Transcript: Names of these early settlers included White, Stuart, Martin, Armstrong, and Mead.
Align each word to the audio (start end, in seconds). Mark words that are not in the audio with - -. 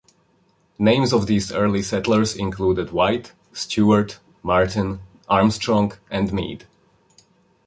Names 0.79 1.13
of 1.13 1.27
these 1.27 1.51
early 1.51 1.83
settlers 1.83 2.35
included 2.35 2.89
White, 2.89 3.33
Stuart, 3.53 4.17
Martin, 4.41 5.01
Armstrong, 5.29 5.91
and 6.09 6.33
Mead. 6.33 6.65